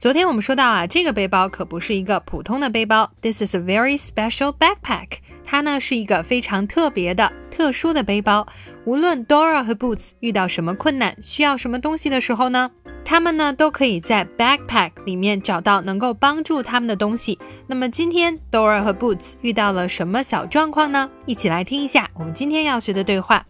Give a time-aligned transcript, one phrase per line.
[0.00, 5.18] 昨天我们说到啊，这个背包可不是一个普通的背包，This is a very special backpack。
[5.44, 8.46] 它呢是一个非常特别的、特殊的背包。
[8.86, 12.70] 无论 Dora 和 Boots 遇到什么困难、需要什么东西的时候呢，
[13.04, 17.38] 他们呢都可以在 backpack 里面找到能够帮助他们的东西。
[17.66, 21.10] 那么今天 Dora 和 Boots 遇到了什么小状况呢？
[21.26, 23.44] 一起来听一下我们今天要学的对话。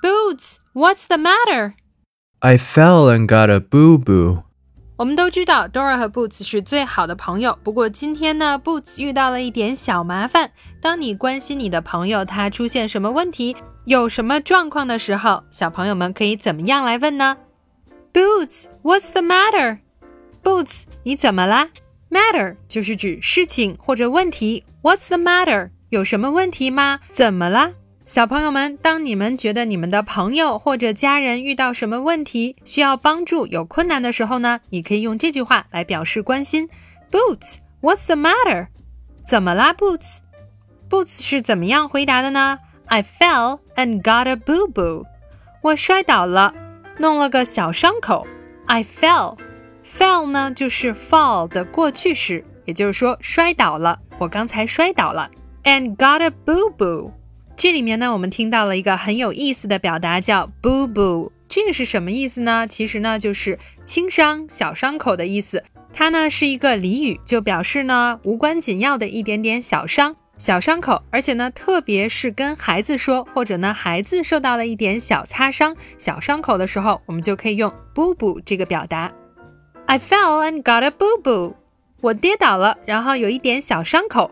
[0.00, 1.72] Boots, what's the matter?
[2.38, 4.44] I fell and got a boo boo.
[4.96, 7.58] 我们都知道 Dora 和 Boots 是最好的朋友。
[7.64, 10.52] 不过今天呢，Boots 遇到了一点小麻烦。
[10.80, 17.36] 当你关心你的朋友他出现什么问题、有什么状况的时候，小朋友们可以怎么样来问呢
[18.12, 21.70] ？Boots，what's the matter？Boots，你怎么啦
[22.08, 24.64] ？Matter 就是指事情或者问题。
[24.82, 25.70] What's the matter？
[25.88, 27.00] 有什么问题吗？
[27.08, 27.72] 怎么啦？
[28.06, 34.60] 小朋友们，当你们觉得你们的朋友或者家人遇到什么问题需要帮助、有困难的时候呢？
[34.68, 36.68] 你可以用这句话来表示关心。
[37.10, 38.66] Boots，What's the matter？
[39.26, 45.06] 怎么啦，Boots？Boots 是怎么样回答的呢？I fell and got a boo boo。
[45.62, 46.52] 我摔倒了，
[46.98, 48.26] 弄了个小伤口。
[48.66, 53.98] I fell，fell 呢就是 fall 的过去式，也就是说摔倒了。
[54.18, 55.30] 我刚才摔倒了
[55.62, 57.10] ，and got a boo boo。
[57.64, 61.30] 这里面呢，我们听到了一个很有意思的表达，叫 boo boo。
[61.48, 62.66] 这个是什么意思呢？
[62.66, 65.64] 其实呢，就是轻伤、小伤口的意思。
[65.90, 71.02] 它呢是一个俚语，就表示呢无关紧要的一点点小伤、小伤口。
[71.10, 79.10] 而且呢，特别是跟孩子说，或者呢孩子受到了一点小擦伤、小伤口的时候，我们就可以用 boo boo 这个表达。
[79.86, 81.54] I fell and got a boo boo。
[82.02, 84.30] 我跌倒了，然后有一点小伤口。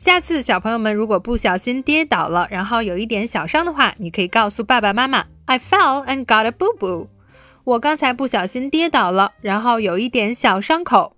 [0.00, 7.08] 下次小朋友们如果不小心跌倒了，然后有一点小伤的话，你可以告诉爸爸妈妈：“I fell and got a boo boo。”
[7.64, 11.14] 我刚才不小心跌倒了，然后有一点小伤口。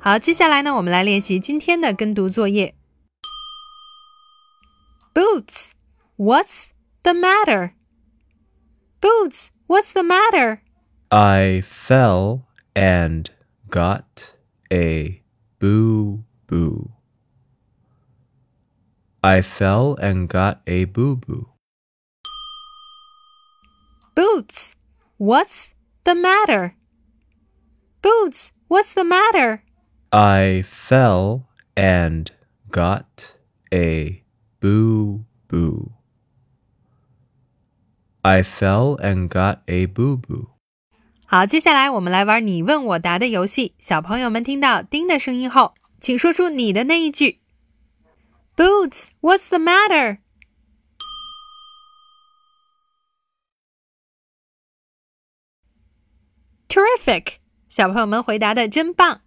[0.00, 2.76] 好，接下来呢，我们来练习今天的跟读作业。
[5.12, 5.72] Boots,
[6.16, 6.68] what's
[7.02, 7.72] the matter?
[9.00, 10.60] Boots, what's the matter?
[11.13, 13.29] I fell and
[13.69, 14.33] got
[14.71, 15.21] a
[15.59, 16.93] boo boo.
[19.23, 21.49] I fell and got a boo boo.
[24.15, 24.75] Boots,
[25.17, 26.77] what's the matter?
[28.01, 29.61] Boots, what's the matter?
[30.11, 31.47] I fell
[31.77, 32.31] and
[32.71, 33.35] got
[33.71, 34.23] a
[34.59, 35.93] boo boo.
[38.25, 40.52] I fell and got a boo boo.
[41.32, 43.74] 好，接下来我们来玩你问我答的游戏。
[43.78, 47.40] 小朋友们听到“叮”的声音后，请说出你的那一句。
[48.56, 50.18] Boots, what's the matter?
[56.68, 57.36] Terrific！
[57.68, 59.22] 小朋友们回答的真棒。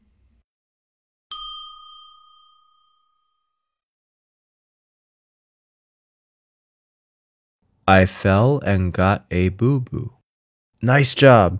[7.86, 10.12] I fell and got a boo boo.
[10.82, 11.60] Nice job.